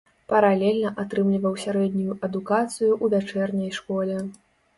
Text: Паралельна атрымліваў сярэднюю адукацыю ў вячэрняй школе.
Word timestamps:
Паралельна 0.31 0.89
атрымліваў 1.03 1.53
сярэднюю 1.65 2.17
адукацыю 2.29 2.91
ў 3.03 3.13
вячэрняй 3.13 3.71
школе. 3.79 4.19